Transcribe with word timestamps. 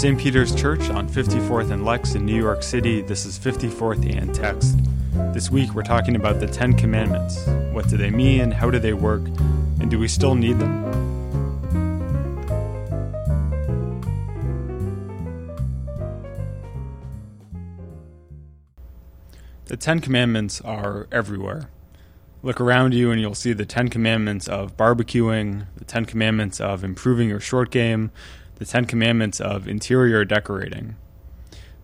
St. 0.00 0.18
Peter's 0.18 0.54
Church 0.54 0.88
on 0.88 1.06
54th 1.06 1.70
and 1.70 1.84
Lex 1.84 2.14
in 2.14 2.24
New 2.24 2.34
York 2.34 2.62
City. 2.62 3.02
This 3.02 3.26
is 3.26 3.38
54th 3.38 4.16
and 4.16 4.34
Text. 4.34 4.78
This 5.34 5.50
week 5.50 5.74
we're 5.74 5.82
talking 5.82 6.16
about 6.16 6.40
the 6.40 6.46
Ten 6.46 6.72
Commandments. 6.72 7.46
What 7.74 7.86
do 7.90 7.98
they 7.98 8.08
mean? 8.08 8.50
How 8.50 8.70
do 8.70 8.78
they 8.78 8.94
work? 8.94 9.20
And 9.78 9.90
do 9.90 9.98
we 9.98 10.08
still 10.08 10.34
need 10.34 10.58
them? 10.58 10.86
The 19.66 19.76
Ten 19.76 20.00
Commandments 20.00 20.62
are 20.62 21.08
everywhere. 21.12 21.68
Look 22.42 22.58
around 22.58 22.94
you 22.94 23.10
and 23.10 23.20
you'll 23.20 23.34
see 23.34 23.52
the 23.52 23.66
Ten 23.66 23.88
Commandments 23.88 24.48
of 24.48 24.78
barbecuing, 24.78 25.66
the 25.76 25.84
Ten 25.84 26.06
Commandments 26.06 26.58
of 26.58 26.84
improving 26.84 27.28
your 27.28 27.40
short 27.40 27.70
game, 27.70 28.10
the 28.60 28.66
Ten 28.66 28.84
Commandments 28.84 29.40
of 29.40 29.66
interior 29.66 30.22
decorating. 30.26 30.96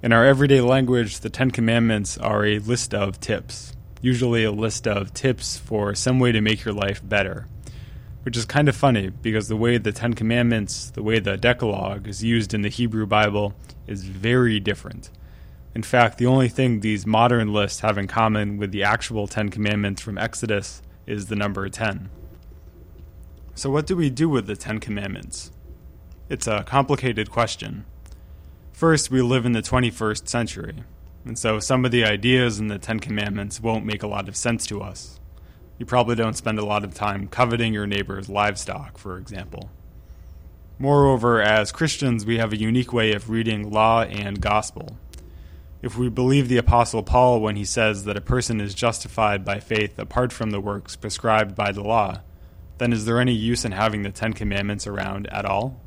In 0.02 0.12
our 0.12 0.26
everyday 0.26 0.60
language, 0.60 1.20
the 1.20 1.30
Ten 1.30 1.50
Commandments 1.50 2.18
are 2.18 2.44
a 2.44 2.58
list 2.58 2.92
of 2.92 3.18
tips, 3.18 3.74
usually 4.02 4.44
a 4.44 4.52
list 4.52 4.86
of 4.86 5.14
tips 5.14 5.56
for 5.56 5.94
some 5.94 6.20
way 6.20 6.32
to 6.32 6.42
make 6.42 6.66
your 6.66 6.74
life 6.74 7.00
better. 7.02 7.46
Which 8.24 8.36
is 8.36 8.44
kind 8.44 8.68
of 8.68 8.76
funny 8.76 9.08
because 9.08 9.48
the 9.48 9.56
way 9.56 9.78
the 9.78 9.90
Ten 9.90 10.12
Commandments, 10.12 10.90
the 10.90 11.02
way 11.02 11.18
the 11.18 11.38
Decalogue 11.38 12.06
is 12.06 12.22
used 12.22 12.52
in 12.52 12.60
the 12.60 12.68
Hebrew 12.68 13.06
Bible 13.06 13.54
is 13.86 14.04
very 14.04 14.60
different. 14.60 15.08
In 15.74 15.82
fact, 15.82 16.18
the 16.18 16.26
only 16.26 16.50
thing 16.50 16.80
these 16.80 17.06
modern 17.06 17.54
lists 17.54 17.80
have 17.80 17.96
in 17.96 18.06
common 18.06 18.58
with 18.58 18.70
the 18.70 18.82
actual 18.82 19.26
Ten 19.26 19.48
Commandments 19.48 20.02
from 20.02 20.18
Exodus 20.18 20.82
is 21.06 21.28
the 21.28 21.36
number 21.36 21.66
10. 21.70 22.10
So, 23.54 23.70
what 23.70 23.86
do 23.86 23.96
we 23.96 24.10
do 24.10 24.28
with 24.28 24.46
the 24.46 24.56
Ten 24.56 24.78
Commandments? 24.78 25.52
It's 26.28 26.48
a 26.48 26.64
complicated 26.64 27.30
question. 27.30 27.84
First, 28.72 29.12
we 29.12 29.22
live 29.22 29.46
in 29.46 29.52
the 29.52 29.62
21st 29.62 30.26
century, 30.26 30.74
and 31.24 31.38
so 31.38 31.60
some 31.60 31.84
of 31.84 31.92
the 31.92 32.04
ideas 32.04 32.58
in 32.58 32.66
the 32.66 32.80
Ten 32.80 32.98
Commandments 32.98 33.60
won't 33.60 33.86
make 33.86 34.02
a 34.02 34.08
lot 34.08 34.28
of 34.28 34.34
sense 34.34 34.66
to 34.66 34.82
us. 34.82 35.20
You 35.78 35.86
probably 35.86 36.16
don't 36.16 36.36
spend 36.36 36.58
a 36.58 36.64
lot 36.64 36.82
of 36.82 36.94
time 36.94 37.28
coveting 37.28 37.72
your 37.72 37.86
neighbor's 37.86 38.28
livestock, 38.28 38.98
for 38.98 39.18
example. 39.18 39.70
Moreover, 40.80 41.40
as 41.40 41.70
Christians, 41.70 42.26
we 42.26 42.38
have 42.38 42.52
a 42.52 42.58
unique 42.58 42.92
way 42.92 43.12
of 43.12 43.30
reading 43.30 43.70
law 43.70 44.02
and 44.02 44.40
gospel. 44.40 44.98
If 45.80 45.96
we 45.96 46.08
believe 46.08 46.48
the 46.48 46.56
Apostle 46.56 47.04
Paul 47.04 47.40
when 47.40 47.54
he 47.54 47.64
says 47.64 48.02
that 48.02 48.16
a 48.16 48.20
person 48.20 48.60
is 48.60 48.74
justified 48.74 49.44
by 49.44 49.60
faith 49.60 49.96
apart 49.96 50.32
from 50.32 50.50
the 50.50 50.60
works 50.60 50.96
prescribed 50.96 51.54
by 51.54 51.70
the 51.70 51.84
law, 51.84 52.22
then 52.78 52.92
is 52.92 53.04
there 53.04 53.20
any 53.20 53.32
use 53.32 53.64
in 53.64 53.70
having 53.70 54.02
the 54.02 54.10
Ten 54.10 54.32
Commandments 54.32 54.88
around 54.88 55.28
at 55.28 55.44
all? 55.44 55.80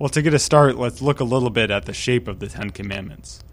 Well, 0.00 0.08
to 0.08 0.22
get 0.22 0.32
a 0.32 0.38
start, 0.38 0.78
let's 0.78 1.02
look 1.02 1.20
a 1.20 1.24
little 1.24 1.50
bit 1.50 1.70
at 1.70 1.84
the 1.84 1.92
shape 1.92 2.26
of 2.26 2.38
the 2.38 2.46
Ten 2.46 2.70
Commandments. 2.70 3.44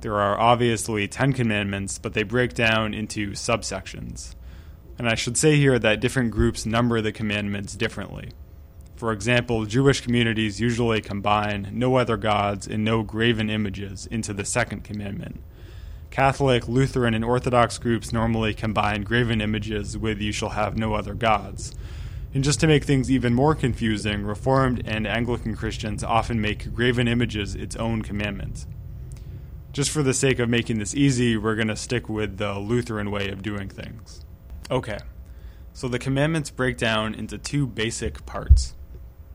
There 0.00 0.14
are 0.14 0.38
obviously 0.38 1.08
Ten 1.08 1.32
Commandments, 1.32 1.98
but 1.98 2.14
they 2.14 2.22
break 2.22 2.54
down 2.54 2.94
into 2.94 3.32
subsections. 3.32 4.36
And 4.96 5.08
I 5.08 5.16
should 5.16 5.36
say 5.36 5.56
here 5.56 5.76
that 5.76 5.98
different 5.98 6.30
groups 6.30 6.64
number 6.64 7.00
the 7.00 7.10
commandments 7.10 7.74
differently. 7.74 8.30
For 8.94 9.10
example, 9.10 9.66
Jewish 9.66 10.00
communities 10.00 10.60
usually 10.60 11.00
combine 11.00 11.70
no 11.72 11.96
other 11.96 12.16
gods 12.16 12.68
and 12.68 12.84
no 12.84 13.02
graven 13.02 13.50
images 13.50 14.06
into 14.06 14.32
the 14.32 14.44
second 14.44 14.84
commandment. 14.84 15.40
Catholic, 16.10 16.68
Lutheran, 16.68 17.12
and 17.12 17.24
Orthodox 17.24 17.76
groups 17.76 18.12
normally 18.12 18.54
combine 18.54 19.02
graven 19.02 19.40
images 19.40 19.98
with 19.98 20.20
you 20.20 20.30
shall 20.30 20.50
have 20.50 20.78
no 20.78 20.94
other 20.94 21.14
gods. 21.14 21.74
And 22.34 22.44
just 22.44 22.60
to 22.60 22.66
make 22.66 22.84
things 22.84 23.10
even 23.10 23.34
more 23.34 23.54
confusing, 23.54 24.22
Reformed 24.22 24.82
and 24.86 25.06
Anglican 25.06 25.56
Christians 25.56 26.04
often 26.04 26.40
make 26.40 26.74
graven 26.74 27.08
images 27.08 27.54
its 27.54 27.74
own 27.76 28.02
commandment. 28.02 28.66
Just 29.72 29.90
for 29.90 30.02
the 30.02 30.14
sake 30.14 30.38
of 30.38 30.48
making 30.48 30.78
this 30.78 30.94
easy, 30.94 31.36
we're 31.36 31.54
going 31.54 31.68
to 31.68 31.76
stick 31.76 32.08
with 32.08 32.36
the 32.36 32.58
Lutheran 32.58 33.10
way 33.10 33.30
of 33.30 33.42
doing 33.42 33.68
things. 33.68 34.24
Okay, 34.70 34.98
so 35.72 35.88
the 35.88 35.98
commandments 35.98 36.50
break 36.50 36.76
down 36.76 37.14
into 37.14 37.38
two 37.38 37.66
basic 37.66 38.26
parts. 38.26 38.74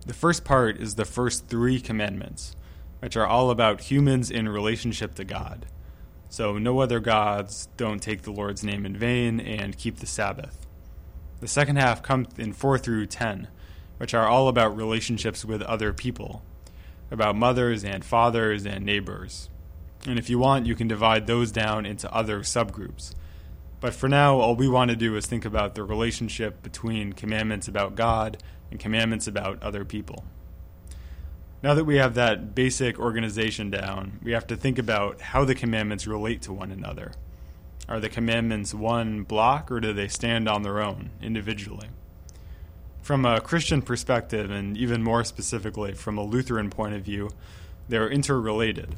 The 0.06 0.14
first 0.14 0.44
part 0.44 0.78
is 0.78 0.96
the 0.96 1.06
first 1.06 1.48
three 1.48 1.80
commandments, 1.80 2.56
which 3.00 3.16
are 3.16 3.26
all 3.26 3.50
about 3.50 3.82
humans 3.82 4.30
in 4.30 4.50
relationship 4.50 5.16
to 5.16 5.24
God. 5.24 5.66
So, 6.30 6.58
no 6.58 6.80
other 6.80 7.00
gods, 7.00 7.70
don't 7.78 8.02
take 8.02 8.24
the 8.24 8.32
Lord's 8.32 8.64
name 8.64 8.86
in 8.86 8.98
vain, 8.98 9.40
and 9.40 9.78
keep 9.78 9.98
the 9.98 10.06
Sabbath. 10.06 10.63
The 11.44 11.50
second 11.50 11.76
half 11.76 12.02
comes 12.02 12.30
in 12.38 12.54
4 12.54 12.78
through 12.78 13.08
10, 13.08 13.50
which 13.98 14.14
are 14.14 14.26
all 14.26 14.48
about 14.48 14.78
relationships 14.78 15.44
with 15.44 15.62
other 15.64 15.92
people, 15.92 16.42
about 17.12 17.36
mothers 17.36 17.84
and 17.84 18.06
fathers 18.06 18.66
and 18.66 18.86
neighbors. 18.86 19.50
And 20.08 20.18
if 20.18 20.30
you 20.30 20.40
want, 20.40 20.68
you 20.68 20.74
can 20.74 20.88
divide 20.88 21.28
those 21.28 21.52
down 21.52 21.86
into 21.86 22.10
other 22.16 22.44
subgroups. 22.44 23.14
But 23.82 23.94
for 23.94 24.08
now, 24.08 24.40
all 24.40 24.56
we 24.56 24.70
want 24.70 24.92
to 24.92 24.96
do 24.96 25.18
is 25.18 25.26
think 25.26 25.44
about 25.44 25.76
the 25.76 25.84
relationship 25.84 26.64
between 26.64 27.12
commandments 27.12 27.68
about 27.68 27.96
God 27.96 28.42
and 28.72 28.80
commandments 28.80 29.28
about 29.28 29.62
other 29.62 29.84
people. 29.84 30.24
Now 31.62 31.74
that 31.74 31.84
we 31.84 31.98
have 31.98 32.14
that 32.14 32.56
basic 32.56 32.98
organization 32.98 33.70
down, 33.70 34.22
we 34.24 34.32
have 34.32 34.48
to 34.48 34.56
think 34.56 34.80
about 34.80 35.20
how 35.20 35.44
the 35.44 35.56
commandments 35.56 36.08
relate 36.08 36.42
to 36.44 36.54
one 36.54 36.72
another. 36.72 37.12
Are 37.90 38.00
the 38.00 38.10
commandments 38.10 38.74
one 38.74 39.24
block 39.24 39.70
or 39.70 39.82
do 39.82 39.92
they 39.92 40.08
stand 40.08 40.48
on 40.48 40.64
their 40.64 40.82
own 40.82 41.10
individually? 41.22 41.90
From 43.02 43.26
a 43.26 43.42
Christian 43.42 43.82
perspective, 43.82 44.50
and 44.50 44.78
even 44.78 45.04
more 45.04 45.26
specifically 45.26 45.94
from 45.94 46.18
a 46.18 46.24
Lutheran 46.24 46.70
point 46.70 46.96
of 46.96 47.04
view, 47.04 47.30
they're 47.90 48.10
interrelated. 48.10 48.96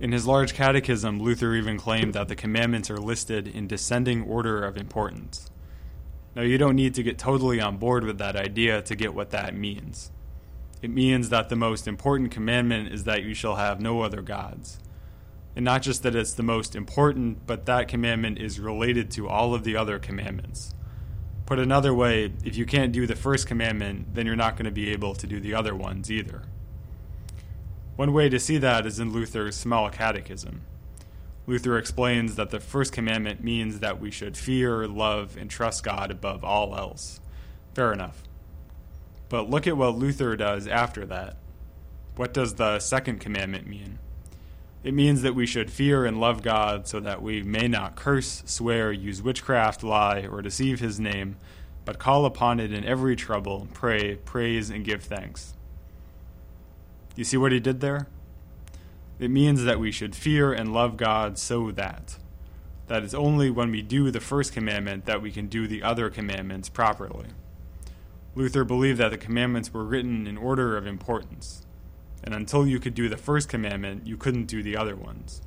In 0.00 0.12
his 0.12 0.26
large 0.26 0.54
catechism, 0.54 1.20
Luther 1.20 1.54
even 1.54 1.76
claimed 1.76 2.14
that 2.14 2.28
the 2.28 2.36
commandments 2.36 2.90
are 2.90 2.96
listed 2.96 3.46
in 3.46 3.66
descending 3.66 4.22
order 4.22 4.64
of 4.64 4.78
importance. 4.78 5.50
Now, 6.34 6.42
you 6.42 6.56
don't 6.56 6.76
need 6.76 6.94
to 6.94 7.02
get 7.02 7.18
totally 7.18 7.60
on 7.60 7.76
board 7.76 8.04
with 8.04 8.16
that 8.18 8.36
idea 8.36 8.80
to 8.82 8.96
get 8.96 9.14
what 9.14 9.30
that 9.30 9.54
means. 9.54 10.10
It 10.80 10.90
means 10.90 11.28
that 11.28 11.50
the 11.50 11.56
most 11.56 11.86
important 11.86 12.30
commandment 12.30 12.92
is 12.92 13.04
that 13.04 13.22
you 13.22 13.34
shall 13.34 13.56
have 13.56 13.80
no 13.80 14.00
other 14.00 14.22
gods 14.22 14.78
and 15.56 15.64
not 15.64 15.80
just 15.80 16.02
that 16.02 16.14
it's 16.14 16.34
the 16.34 16.42
most 16.42 16.76
important, 16.76 17.46
but 17.46 17.64
that 17.64 17.88
commandment 17.88 18.38
is 18.38 18.60
related 18.60 19.10
to 19.12 19.26
all 19.26 19.54
of 19.54 19.64
the 19.64 19.74
other 19.74 19.98
commandments. 19.98 20.74
Put 21.46 21.58
another 21.58 21.94
way, 21.94 22.32
if 22.44 22.56
you 22.56 22.66
can't 22.66 22.92
do 22.92 23.06
the 23.06 23.16
first 23.16 23.46
commandment, 23.46 24.14
then 24.14 24.26
you're 24.26 24.36
not 24.36 24.56
going 24.56 24.66
to 24.66 24.70
be 24.70 24.90
able 24.90 25.14
to 25.14 25.26
do 25.26 25.40
the 25.40 25.54
other 25.54 25.74
ones 25.74 26.10
either. 26.10 26.42
One 27.96 28.12
way 28.12 28.28
to 28.28 28.38
see 28.38 28.58
that 28.58 28.84
is 28.84 29.00
in 29.00 29.12
Luther's 29.12 29.56
Small 29.56 29.88
Catechism. 29.88 30.60
Luther 31.46 31.78
explains 31.78 32.34
that 32.34 32.50
the 32.50 32.60
first 32.60 32.92
commandment 32.92 33.42
means 33.42 33.78
that 33.78 33.98
we 33.98 34.10
should 34.10 34.36
fear, 34.36 34.86
love, 34.86 35.38
and 35.38 35.48
trust 35.48 35.82
God 35.82 36.10
above 36.10 36.44
all 36.44 36.76
else. 36.76 37.20
Fair 37.74 37.92
enough. 37.94 38.22
But 39.30 39.48
look 39.48 39.66
at 39.66 39.76
what 39.76 39.96
Luther 39.96 40.36
does 40.36 40.66
after 40.66 41.06
that. 41.06 41.38
What 42.16 42.34
does 42.34 42.54
the 42.54 42.78
second 42.80 43.20
commandment 43.20 43.66
mean? 43.66 44.00
It 44.86 44.94
means 44.94 45.22
that 45.22 45.34
we 45.34 45.46
should 45.46 45.68
fear 45.68 46.04
and 46.04 46.20
love 46.20 46.42
God 46.42 46.86
so 46.86 47.00
that 47.00 47.20
we 47.20 47.42
may 47.42 47.66
not 47.66 47.96
curse, 47.96 48.44
swear, 48.46 48.92
use 48.92 49.20
witchcraft, 49.20 49.82
lie, 49.82 50.28
or 50.30 50.40
deceive 50.42 50.78
his 50.78 51.00
name, 51.00 51.38
but 51.84 51.98
call 51.98 52.24
upon 52.24 52.60
it 52.60 52.72
in 52.72 52.84
every 52.84 53.16
trouble, 53.16 53.66
pray, 53.74 54.14
praise, 54.14 54.70
and 54.70 54.84
give 54.84 55.02
thanks. 55.02 55.54
You 57.16 57.24
see 57.24 57.36
what 57.36 57.50
he 57.50 57.58
did 57.58 57.80
there? 57.80 58.06
It 59.18 59.32
means 59.32 59.64
that 59.64 59.80
we 59.80 59.90
should 59.90 60.14
fear 60.14 60.52
and 60.52 60.72
love 60.72 60.96
God 60.96 61.36
so 61.36 61.72
that. 61.72 62.18
That 62.86 63.02
it's 63.02 63.12
only 63.12 63.50
when 63.50 63.72
we 63.72 63.82
do 63.82 64.12
the 64.12 64.20
first 64.20 64.52
commandment 64.52 65.04
that 65.06 65.20
we 65.20 65.32
can 65.32 65.48
do 65.48 65.66
the 65.66 65.82
other 65.82 66.10
commandments 66.10 66.68
properly. 66.68 67.26
Luther 68.36 68.62
believed 68.62 69.00
that 69.00 69.10
the 69.10 69.18
commandments 69.18 69.74
were 69.74 69.84
written 69.84 70.28
in 70.28 70.38
order 70.38 70.76
of 70.76 70.86
importance 70.86 71.65
and 72.26 72.34
until 72.34 72.66
you 72.66 72.80
could 72.80 72.94
do 72.94 73.08
the 73.08 73.16
first 73.16 73.48
commandment, 73.48 74.04
you 74.06 74.16
couldn't 74.16 74.46
do 74.46 74.62
the 74.62 74.76
other 74.76 74.96
ones. 74.96 75.40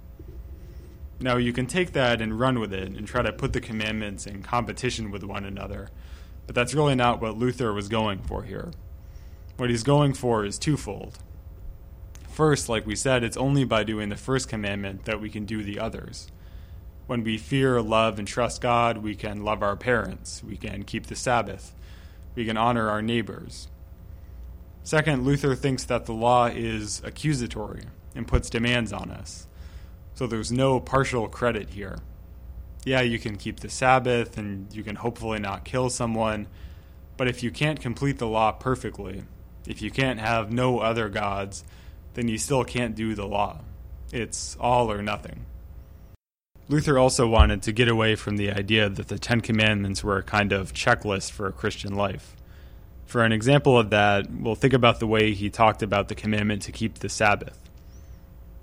Now, 1.20 1.36
you 1.36 1.52
can 1.52 1.68
take 1.68 1.92
that 1.92 2.22
and 2.22 2.40
run 2.40 2.60
with 2.60 2.74
it 2.74 2.88
and 2.88 3.06
try 3.06 3.22
to 3.22 3.34
put 3.34 3.52
the 3.52 3.60
commandments 3.60 4.26
in 4.26 4.42
competition 4.42 5.12
with 5.12 5.26
one 5.26 5.44
another, 5.44 5.90
but 6.48 6.56
that's 6.56 6.74
really 6.74 6.96
not 6.96 7.22
what 7.22 7.38
Luther 7.38 7.74
was 7.74 7.90
going 7.90 8.20
for 8.20 8.44
here. 8.44 8.72
What 9.58 9.70
he's 9.70 9.84
going 9.84 10.14
for 10.14 10.46
is 10.46 10.58
twofold. 10.58 11.20
First, 12.30 12.70
like 12.70 12.88
we 12.88 12.96
said, 12.96 13.26
it's 13.26 13.36
only 13.36 13.66
by 13.66 13.84
doing 13.84 14.08
the 14.08 14.16
first 14.16 14.48
commandment 14.48 15.04
that 15.04 15.20
we 15.20 15.30
can 15.30 15.44
do 15.44 15.62
the 15.62 15.78
others. 15.78 16.32
When 17.08 17.26
we 17.26 17.38
fear, 17.38 17.82
love, 17.82 18.18
and 18.18 18.28
trust 18.28 18.62
God, 18.62 19.00
we 19.00 19.16
can 19.16 19.44
love 19.44 19.62
our 19.62 19.76
parents, 19.76 20.42
we 20.42 20.56
can 20.56 20.84
keep 20.84 21.08
the 21.08 21.16
Sabbath, 21.18 21.76
we 22.36 22.46
can 22.46 22.56
honor 22.56 22.90
our 22.90 23.02
neighbors, 23.02 23.68
Second, 24.90 25.24
Luther 25.24 25.54
thinks 25.54 25.84
that 25.84 26.08
the 26.08 26.14
law 26.14 26.48
is 26.48 27.00
accusatory 27.06 27.84
and 28.16 28.28
puts 28.28 28.50
demands 28.50 28.92
on 28.92 29.12
us. 29.12 29.48
So 30.16 30.26
there's 30.26 30.52
no 30.52 30.80
partial 30.80 31.28
credit 31.28 31.70
here. 31.70 32.00
Yeah, 32.86 33.02
you 33.02 33.20
can 33.20 33.36
keep 33.36 33.60
the 33.60 33.70
Sabbath 33.70 34.36
and 34.36 34.74
you 34.74 34.82
can 34.82 34.96
hopefully 34.96 35.38
not 35.38 35.64
kill 35.64 35.92
someone, 35.92 36.48
but 37.18 37.28
if 37.28 37.44
you 37.44 37.52
can't 37.52 37.80
complete 37.80 38.18
the 38.18 38.26
law 38.26 38.52
perfectly, 38.52 39.26
If 39.68 39.84
you 39.84 39.92
can't 39.92 40.20
have 40.20 40.52
no 40.52 40.80
other 40.80 41.08
gods, 41.08 41.64
then 42.16 42.28
you 42.28 42.40
still 42.40 42.64
can't 42.64 42.96
do 42.96 43.14
the 43.14 43.28
law. 43.28 43.60
It's 44.12 44.58
all 44.60 44.92
or 44.92 45.04
nothing. 45.04 45.46
Luther 46.68 46.98
also 46.98 47.28
wanted 47.28 47.62
to 47.62 47.72
get 47.72 47.90
away 47.90 48.16
from 48.16 48.38
the 48.38 48.52
idea 48.52 48.90
that 48.90 49.08
the 49.08 49.20
Ten 49.20 49.42
Commandments 49.42 50.04
were 50.04 50.18
a 50.18 50.24
kind 50.24 50.52
of 50.52 50.74
checklist 50.74 51.30
for 51.30 51.46
a 51.46 51.52
Christian 51.52 51.94
life. 51.94 52.36
For 53.10 53.24
an 53.24 53.32
example 53.32 53.76
of 53.76 53.90
that, 53.90 54.30
we'll 54.30 54.54
think 54.54 54.72
about 54.72 55.00
the 55.00 55.08
way 55.08 55.34
he 55.34 55.50
talked 55.50 55.82
about 55.82 56.10
the 56.10 56.14
commandment 56.16 56.62
to 56.62 56.72
keep 56.72 57.00
the 57.00 57.10
Sabbath. 57.10 57.58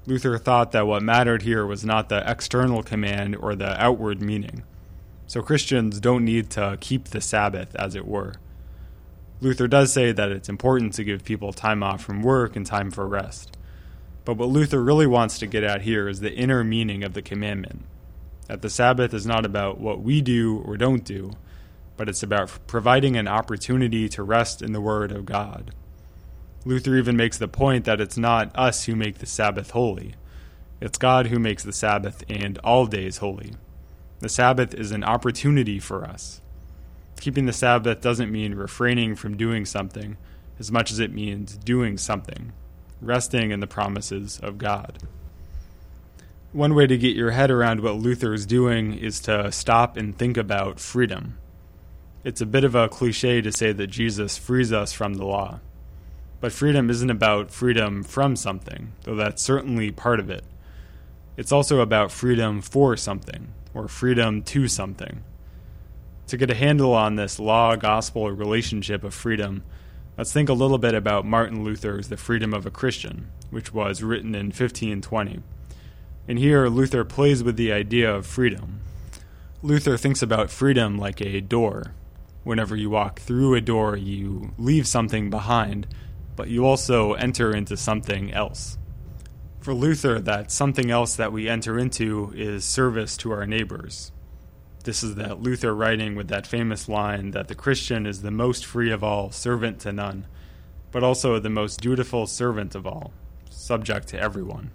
Luther 0.07 0.39
thought 0.39 0.71
that 0.71 0.87
what 0.87 1.03
mattered 1.03 1.43
here 1.43 1.67
was 1.67 1.85
not 1.85 2.09
the 2.09 2.23
external 2.31 2.85
command 2.85 3.35
or 3.35 3.57
the 3.57 3.83
outward 3.83 4.23
meaning. 4.23 4.63
So 5.27 5.43
Christians 5.43 5.99
don't 5.99 6.25
need 6.25 6.49
to 6.51 6.79
keep 6.81 7.07
the 7.07 7.21
Sabbath, 7.21 7.75
as 7.75 7.97
it 7.97 8.07
were. 8.07 8.35
Luther 9.41 9.67
does 9.67 9.93
say 9.93 10.13
that 10.13 10.31
it's 10.31 10.49
important 10.49 10.93
to 10.93 11.03
give 11.03 11.25
people 11.25 11.53
time 11.53 11.83
off 11.83 12.05
from 12.05 12.23
work 12.23 12.55
and 12.55 12.65
time 12.65 12.93
for 12.93 13.05
rest. 13.09 13.57
But 14.25 14.37
what 14.37 14.51
Luther 14.51 14.81
really 14.81 15.09
wants 15.09 15.41
to 15.41 15.49
get 15.49 15.65
at 15.65 15.83
here 15.83 16.09
is 16.09 16.21
the 16.21 16.33
inner 16.33 16.63
meaning 16.63 17.03
of 17.03 17.15
the 17.15 17.21
commandment. 17.21 17.85
That 18.47 18.63
the 18.63 18.71
Sabbath 18.71 19.13
is 19.13 19.27
not 19.27 19.45
about 19.45 19.81
what 19.81 20.03
we 20.03 20.21
do 20.21 20.63
or 20.65 20.77
don't 20.77 21.03
do, 21.03 21.33
but 21.97 22.09
it's 22.09 22.23
about 22.23 22.59
providing 22.67 23.17
an 23.17 23.29
opportunity 23.29 24.09
to 24.11 24.23
rest 24.23 24.63
in 24.63 24.73
the 24.73 24.81
Word 24.81 25.13
of 25.13 25.27
God. 25.27 25.73
Luther 26.65 26.97
even 26.97 27.17
makes 27.17 27.39
the 27.39 27.49
point 27.49 27.85
that 27.85 28.01
it's 28.01 28.19
not 28.19 28.51
us 28.55 28.85
who 28.85 28.97
make 28.97 29.19
the 29.19 29.27
Sabbath 29.27 29.71
holy, 29.71 30.15
it's 30.81 30.99
God 30.99 31.29
who 31.29 31.39
makes 31.39 31.63
the 31.63 31.73
Sabbath 31.73 32.23
and 32.29 32.59
all 32.59 32.87
days 32.87 33.19
holy. 33.19 33.53
The 34.19 34.29
Sabbath 34.29 34.75
is 34.75 34.93
an 34.93 35.05
opportunity 35.05 35.79
for 35.79 36.05
us. 36.05 36.41
Keeping 37.21 37.47
the 37.47 37.53
Sabbath 37.53 38.01
doesn't 38.01 38.33
mean 38.33 38.55
refraining 38.55 39.15
from 39.15 39.37
doing 39.37 39.65
something 39.65 40.17
as 40.59 40.73
much 40.73 40.91
as 40.91 40.99
it 40.99 41.13
means 41.13 41.57
doing 41.57 41.99
something, 41.99 42.53
resting 43.01 43.51
in 43.51 43.61
the 43.61 43.67
promises 43.67 44.39
of 44.43 44.59
God. 44.59 44.99
One 46.53 46.75
way 46.75 46.87
to 46.87 46.97
get 46.97 47.17
your 47.17 47.33
head 47.33 47.51
around 47.51 47.81
what 47.81 47.97
Luther 47.97 48.33
is 48.33 48.47
doing 48.47 48.95
is 48.95 49.21
to 49.21 49.53
stop 49.53 49.97
and 49.97 50.17
think 50.17 50.37
about 50.37 50.81
freedom. 50.81 51.39
It's 52.27 52.41
a 52.41 52.45
bit 52.47 52.65
of 52.65 52.75
a 52.75 52.89
cliche 52.89 53.41
to 53.41 53.53
say 53.53 53.71
that 53.71 53.87
Jesus 53.87 54.37
frees 54.37 54.73
us 54.73 54.93
from 54.93 55.15
the 55.15 55.25
law. 55.25 55.61
But 56.41 56.51
freedom 56.51 56.91
isn't 56.91 57.09
about 57.09 57.53
freedom 57.53 58.03
from 58.03 58.35
something, 58.35 58.95
though 59.05 59.15
that's 59.15 59.41
certainly 59.41 59.93
part 59.93 60.19
of 60.19 60.29
it. 60.29 60.43
It's 61.37 61.53
also 61.53 61.79
about 61.79 62.11
freedom 62.11 62.63
for 62.63 62.97
something, 62.97 63.53
or 63.73 63.87
freedom 63.87 64.43
to 64.43 64.67
something. 64.67 65.23
To 66.27 66.37
get 66.37 66.51
a 66.51 66.57
handle 66.57 66.95
on 66.95 67.15
this 67.15 67.39
law 67.39 67.77
gospel 67.77 68.29
relationship 68.33 69.05
of 69.05 69.15
freedom, 69.15 69.63
let's 70.19 70.33
think 70.33 70.49
a 70.49 70.53
little 70.53 70.79
bit 70.79 70.97
about 70.97 71.25
Martin 71.25 71.63
Luther's 71.63 72.09
The 72.09 72.17
Freedom 72.17 72.53
of 72.53 72.67
a 72.67 72.73
Christian, 72.73 73.31
which 73.51 73.73
was 73.73 74.03
written 74.03 74.35
in 74.35 74.47
1520. 74.47 75.45
And 76.27 76.41
here, 76.41 76.67
Luther 76.67 77.05
plays 77.05 77.45
with 77.45 77.57
the 77.57 77.71
idea 77.71 78.13
of 78.13 78.27
freedom. 78.27 78.81
Luther 79.63 79.97
thinks 79.97 80.23
about 80.23 80.51
freedom 80.51 80.99
like 80.99 81.21
a 81.21 81.41
door, 81.41 81.93
Whenever 82.47 82.77
you 82.77 82.89
walk 82.89 83.19
through 83.19 83.57
a 83.57 83.61
door, 83.61 83.97
you 83.97 84.53
leave 84.57 84.87
something 84.87 85.31
behind, 85.31 85.85
but 86.37 86.47
you 86.47 86.65
also 86.65 87.15
enter 87.15 87.53
into 87.53 87.77
something 87.77 88.33
else. 88.33 88.79
For 89.59 89.75
Luther, 89.75 90.21
that 90.21 90.53
something 90.53 90.89
else 90.89 91.17
that 91.17 91.33
we 91.33 91.49
enter 91.49 91.77
into 91.77 92.33
is 92.37 92.65
service 92.65 93.17
to 93.17 93.33
our 93.33 93.47
neighbors. 93.47 94.13
This 94.85 95.03
is 95.03 95.17
that 95.17 95.43
Luther 95.43 95.75
writing 95.75 96.15
with 96.15 96.29
that 96.29 96.47
famous 96.47 96.89
line 96.89 97.33
that 97.33 97.49
the 97.49 97.57
Christian 97.57 98.07
is 98.07 98.23
the 98.23 98.31
most 98.31 98.65
free 98.65 98.93
of 98.93 99.03
all, 99.03 99.33
servant 99.33 99.81
to 99.81 99.93
none, 99.93 100.29
but 100.93 101.03
also 101.03 101.41
the 101.41 101.51
most 101.51 101.81
dutiful 101.81 102.29
servant 102.29 102.77
of 102.77 102.87
all, 102.87 103.13
subject 103.51 104.07
to 104.11 104.21
everyone. 104.21 104.71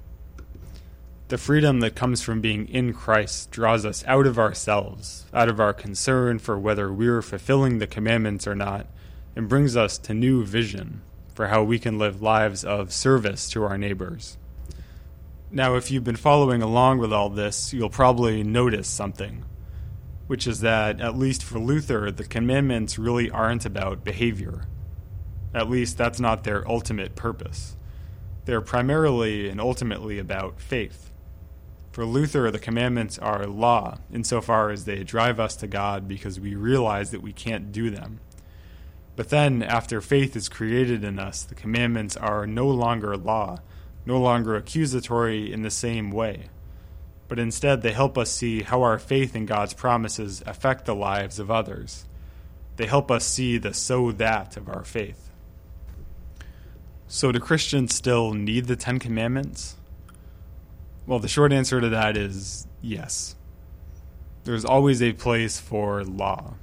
The 1.32 1.38
freedom 1.38 1.80
that 1.80 1.96
comes 1.96 2.22
from 2.22 2.42
being 2.42 2.68
in 2.68 2.92
Christ 2.94 3.52
draws 3.52 3.86
us 3.86 4.04
out 4.06 4.28
of 4.28 4.38
ourselves, 4.38 5.26
out 5.34 5.48
of 5.48 5.62
our 5.62 5.72
concern 5.72 6.40
for 6.40 6.60
whether 6.60 6.92
we're 6.92 7.22
fulfilling 7.22 7.80
the 7.80 7.88
commandments 7.88 8.46
or 8.46 8.54
not, 8.54 8.88
and 9.34 9.48
brings 9.48 9.78
us 9.78 9.98
to 10.00 10.14
new 10.14 10.44
vision 10.44 11.02
for 11.34 11.48
how 11.48 11.64
we 11.64 11.80
can 11.80 11.98
live 11.98 12.22
lives 12.22 12.66
of 12.66 12.92
service 12.92 13.50
to 13.52 13.64
our 13.64 13.78
neighbors. 13.78 14.38
Now, 15.50 15.76
if 15.76 15.90
you've 15.90 16.04
been 16.04 16.18
following 16.18 16.62
along 16.62 16.98
with 16.98 17.14
all 17.14 17.30
this, 17.30 17.74
you'll 17.74 17.90
probably 17.90 18.44
notice 18.44 18.90
something, 18.90 19.46
which 20.28 20.46
is 20.46 20.60
that, 20.60 21.00
at 21.00 21.18
least 21.18 21.46
for 21.46 21.60
Luther, 21.60 22.12
the 22.12 22.26
commandments 22.26 23.00
really 23.00 23.32
aren't 23.32 23.66
about 23.66 24.04
behavior. 24.04 24.66
At 25.54 25.70
least 25.70 25.98
that's 25.98 26.20
not 26.20 26.44
their 26.44 26.70
ultimate 26.70 27.16
purpose. 27.16 27.78
They're 28.44 28.60
primarily 28.60 29.48
and 29.48 29.62
ultimately 29.62 30.20
about 30.20 30.60
faith. 30.60 31.08
For 31.92 32.06
Luther, 32.06 32.50
the 32.52 32.60
commandments 32.60 33.20
are 33.20 33.46
law 33.46 33.98
insofar 34.14 34.70
as 34.70 34.86
they 34.86 35.04
drive 35.04 35.42
us 35.42 35.58
to 35.58 35.68
God 35.68 36.08
because 36.08 36.40
we 36.40 36.56
realize 36.56 37.12
that 37.12 37.22
we 37.22 37.34
can't 37.34 37.74
do 37.74 37.90
them. 37.90 38.22
But 39.18 39.30
then, 39.30 39.62
after 39.62 40.00
faith 40.00 40.38
is 40.38 40.48
created 40.48 41.04
in 41.04 41.20
us, 41.20 41.44
the 41.44 41.54
commandments 41.54 42.16
are 42.16 42.48
no 42.48 42.68
longer 42.68 43.18
law, 43.18 43.60
no 44.06 44.18
longer 44.20 44.56
accusatory 44.56 45.52
in 45.52 45.64
the 45.64 45.70
same 45.70 46.12
way. 46.12 46.48
But 47.28 47.40
instead, 47.40 47.82
they 47.82 47.92
help 47.92 48.18
us 48.18 48.32
see 48.32 48.64
how 48.64 48.84
our 48.84 48.98
faith 48.98 49.36
in 49.36 49.46
God's 49.46 49.74
promises 49.74 50.42
affect 50.46 50.86
the 50.86 50.96
lives 50.96 51.40
of 51.40 51.52
others. 51.52 52.06
They 52.78 52.86
help 52.86 53.12
us 53.12 53.26
see 53.26 53.58
the 53.58 53.74
so 53.74 54.14
that 54.14 54.56
of 54.56 54.70
our 54.70 54.86
faith. 54.86 55.30
So, 57.08 57.34
do 57.34 57.40
Christians 57.42 57.94
still 57.94 58.34
need 58.34 58.68
the 58.68 58.78
Ten 58.78 58.98
Commandments? 58.98 59.76
Well, 61.08 61.20
the 61.20 61.28
short 61.28 61.52
answer 61.52 61.82
to 61.82 61.90
that 61.90 62.16
is 62.16 62.68
yes. 62.82 63.36
There's 64.44 64.66
always 64.66 65.02
a 65.02 65.14
place 65.14 65.60
for 65.60 66.04
law. 66.04 66.56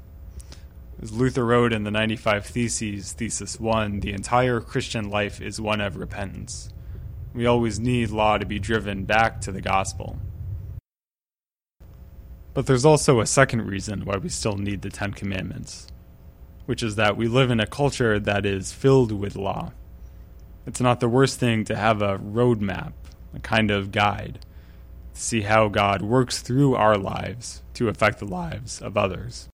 As 1.01 1.13
Luther 1.13 1.45
wrote 1.45 1.73
in 1.73 1.85
the 1.85 1.91
95 1.91 2.47
Theses, 2.47 3.13
Thesis 3.13 3.61
1, 3.61 4.01
the 4.01 4.13
entire 4.13 4.61
Christian 4.61 5.11
life 5.11 5.41
is 5.41 5.61
one 5.61 5.81
of 5.81 5.97
repentance. 5.97 6.73
We 7.35 7.47
always 7.47 7.79
need 7.79 8.11
law 8.11 8.39
to 8.39 8.47
be 8.47 8.59
driven 8.59 9.05
back 9.05 9.41
to 9.43 9.53
the 9.53 9.61
gospel. 9.61 10.19
But 12.55 12.67
there's 12.67 12.85
also 12.85 13.21
a 13.21 13.27
second 13.27 13.63
reason 13.63 14.05
why 14.05 14.17
we 14.17 14.29
still 14.29 14.57
need 14.57 14.83
the 14.83 14.91
Ten 14.91 15.13
Commandments, 15.13 15.87
which 16.67 16.83
is 16.83 16.97
that 16.97 17.17
we 17.17 17.29
live 17.29 17.51
in 17.51 17.61
a 17.61 17.67
culture 17.67 18.19
that 18.19 18.45
is 18.45 18.73
filled 18.73 19.13
with 19.13 19.37
law. 19.37 19.73
It's 20.67 20.81
not 20.81 20.99
the 20.99 21.09
worst 21.09 21.39
thing 21.39 21.65
to 21.67 21.77
have 21.77 22.03
a 22.03 22.19
roadmap 22.19 22.93
a 23.35 23.41
kind 23.41 23.71
of 23.71 23.93
guide 23.93 24.41
to 25.15 25.21
see 25.21 25.43
how 25.43 25.69
God 25.69 26.03
works 26.03 26.41
through 26.41 26.75
our 26.75 26.97
lives 26.97 27.63
to 27.75 27.89
affect 27.89 28.19
the 28.19 28.27
lives 28.27 28.81
of 28.81 28.97
others. 28.97 29.49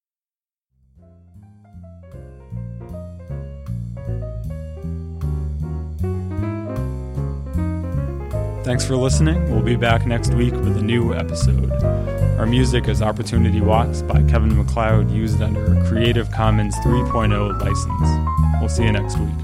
Thanks 8.65 8.87
for 8.87 8.97
listening. 8.97 9.51
We'll 9.51 9.63
be 9.63 9.77
back 9.77 10.07
next 10.07 10.33
week 10.33 10.55
with 10.55 10.79
a 10.79 10.83
new 10.83 11.13
episode. 11.13 11.71
Our 12.39 12.47
music 12.47 12.89
is 12.89 13.03
Opportunity 13.03 13.61
Walks 13.61 14.01
by 14.01 14.23
Kevin 14.23 14.57
MacLeod, 14.57 15.11
used 15.11 15.43
under 15.43 15.79
a 15.79 15.87
Creative 15.87 16.31
Commons 16.31 16.75
3.0 16.77 17.61
license. 17.61 18.61
We'll 18.61 18.71
see 18.71 18.85
you 18.85 18.93
next 18.93 19.19
week. 19.19 19.44